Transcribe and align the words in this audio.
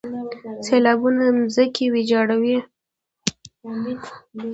سیلابونه 0.65 1.25
ځمکې 1.55 1.85
ویجاړوي. 1.93 2.57